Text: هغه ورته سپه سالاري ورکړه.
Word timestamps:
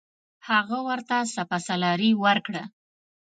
هغه 0.49 0.77
ورته 0.87 1.15
سپه 1.33 1.57
سالاري 1.67 2.11
ورکړه. 2.23 2.63